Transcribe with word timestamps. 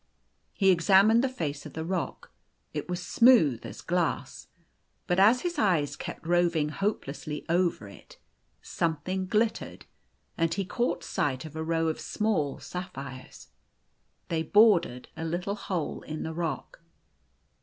He 0.55 0.71
examined 0.71 1.23
the 1.23 1.29
face 1.29 1.63
of 1.67 1.73
the 1.73 1.85
rock. 1.85 2.31
It 2.73 2.89
was 2.89 3.05
smooth 3.05 3.63
as 3.67 3.81
glass. 3.81 4.47
But 5.05 5.19
as 5.19 5.41
his 5.41 5.59
eyes 5.59 5.95
kept 5.95 6.25
roving 6.25 6.69
hope 6.69 7.05
lessly 7.05 7.45
over 7.47 7.87
it, 7.87 8.17
something 8.63 9.27
glittered, 9.27 9.85
and 10.39 10.51
he 10.51 10.65
caught 10.65 11.03
sight 11.03 11.45
of 11.45 11.55
a 11.55 11.63
row 11.63 11.87
of 11.87 11.99
small 11.99 12.57
sapphires. 12.57 13.49
They 14.29 14.41
bordered 14.41 15.09
a 15.15 15.23
little 15.23 15.53
hole 15.55 16.01
in 16.01 16.23
the 16.23 16.33
rock. 16.33 16.81